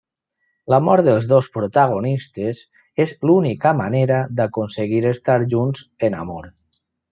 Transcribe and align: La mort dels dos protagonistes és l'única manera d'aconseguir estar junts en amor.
La 0.73 0.77
mort 0.85 1.05
dels 1.07 1.27
dos 1.31 1.49
protagonistes 1.57 2.63
és 3.05 3.13
l'única 3.31 3.75
manera 3.83 4.19
d'aconseguir 4.41 5.05
estar 5.13 5.39
junts 5.55 5.87
en 6.11 6.21
amor. 6.25 6.53